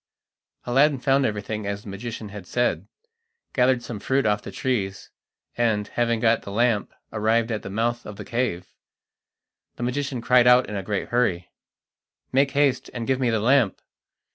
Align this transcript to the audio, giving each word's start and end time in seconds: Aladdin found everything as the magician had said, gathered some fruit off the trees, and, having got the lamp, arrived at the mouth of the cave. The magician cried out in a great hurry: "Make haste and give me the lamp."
Aladdin 0.65 0.97
found 0.97 1.27
everything 1.27 1.67
as 1.67 1.83
the 1.83 1.89
magician 1.89 2.29
had 2.29 2.47
said, 2.47 2.87
gathered 3.53 3.83
some 3.83 3.99
fruit 3.99 4.25
off 4.25 4.41
the 4.41 4.49
trees, 4.51 5.11
and, 5.55 5.89
having 5.89 6.19
got 6.19 6.41
the 6.41 6.51
lamp, 6.51 6.91
arrived 7.13 7.51
at 7.51 7.61
the 7.61 7.69
mouth 7.69 8.03
of 8.07 8.15
the 8.15 8.25
cave. 8.25 8.73
The 9.75 9.83
magician 9.83 10.19
cried 10.19 10.47
out 10.47 10.67
in 10.67 10.75
a 10.75 10.81
great 10.81 11.09
hurry: 11.09 11.51
"Make 12.31 12.49
haste 12.49 12.89
and 12.95 13.05
give 13.05 13.19
me 13.19 13.29
the 13.29 13.39
lamp." 13.39 13.79